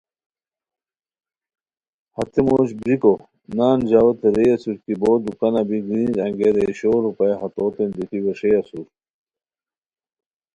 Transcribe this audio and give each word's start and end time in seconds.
ہتے 2.15 2.39
موش 2.45 2.69
بیریکو 2.79 3.13
نان 3.57 3.77
ژاؤتے 3.89 4.27
رے 4.35 4.45
اسور 4.53 4.75
کی 4.83 4.93
بو 4.99 5.11
دوکانہ 5.23 5.61
بی 5.67 5.77
گرینج 5.87 6.15
انگیئے 6.25 6.49
رے 6.55 6.63
شور 6.79 6.99
روپیہ 7.05 7.39
ہتوتین 7.41 7.89
دیتی 7.95 8.17
ویݰیئے 8.23 8.57
اسور 8.59 8.85